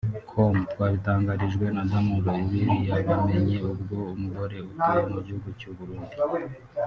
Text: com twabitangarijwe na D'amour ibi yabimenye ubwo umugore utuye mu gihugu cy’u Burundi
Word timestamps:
com 0.29 0.53
twabitangarijwe 0.71 1.65
na 1.75 1.83
D'amour 1.89 2.25
ibi 2.57 2.65
yabimenye 2.89 3.57
ubwo 3.71 3.97
umugore 4.15 4.57
utuye 4.71 4.99
mu 5.13 5.19
gihugu 5.25 5.49
cy’u 5.59 5.73
Burundi 5.77 6.15